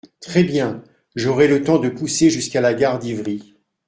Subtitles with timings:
[0.19, 0.83] Très bien!…
[1.15, 3.53] j’aurai le temps de pousser jusqu’à la gare d’Ivry…